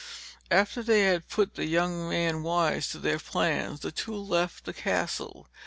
[0.49, 4.73] After they had put that young man wise to their plans, the two left the
[4.73, 5.45] Castle.